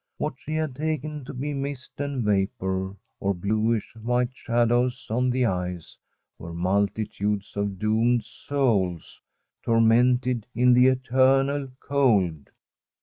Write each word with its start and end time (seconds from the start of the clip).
What 0.17 0.33
she 0.39 0.55
had 0.55 0.75
taken 0.77 1.23
to 1.25 1.33
be 1.35 1.53
mist 1.53 1.99
and 1.99 2.23
vapour, 2.23 2.95
or 3.19 3.35
bluish 3.35 3.95
white 3.95 4.33
shadows 4.35 5.05
on 5.11 5.29
the 5.29 5.45
ice, 5.45 5.95
were 6.39 6.55
multitudes 6.55 7.55
of 7.55 7.77
doomed 7.77 8.23
souls, 8.23 9.21
tormented 9.61 10.47
in 10.55 10.73
the 10.73 10.87
eternal 10.87 11.67
cold. 11.79 12.49